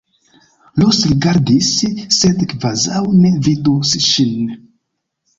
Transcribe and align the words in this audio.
Ros 0.83 1.01
rigardis, 1.09 1.67
sed 2.19 2.41
kvazaŭ 2.53 3.01
ne 3.17 3.33
vidus 3.49 3.93
ŝin. 4.07 4.49